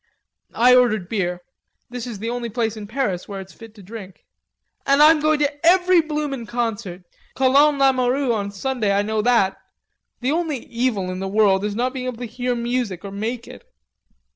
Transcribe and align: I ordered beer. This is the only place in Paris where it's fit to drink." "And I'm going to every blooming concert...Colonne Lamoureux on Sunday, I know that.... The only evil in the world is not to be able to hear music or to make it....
I 0.55 0.73
ordered 0.75 1.07
beer. 1.09 1.41
This 1.91 2.07
is 2.07 2.17
the 2.17 2.31
only 2.31 2.49
place 2.49 2.75
in 2.75 2.87
Paris 2.87 3.27
where 3.27 3.39
it's 3.39 3.53
fit 3.53 3.75
to 3.75 3.83
drink." 3.83 4.25
"And 4.83 4.99
I'm 4.99 5.19
going 5.19 5.37
to 5.41 5.63
every 5.63 6.01
blooming 6.01 6.47
concert...Colonne 6.47 7.77
Lamoureux 7.77 8.33
on 8.33 8.49
Sunday, 8.49 8.91
I 8.91 9.03
know 9.03 9.21
that.... 9.21 9.57
The 10.21 10.31
only 10.31 10.57
evil 10.61 11.11
in 11.11 11.19
the 11.19 11.27
world 11.27 11.63
is 11.63 11.75
not 11.75 11.89
to 11.89 11.93
be 11.93 12.05
able 12.07 12.17
to 12.17 12.25
hear 12.25 12.55
music 12.55 13.05
or 13.05 13.11
to 13.11 13.15
make 13.15 13.47
it.... 13.47 13.63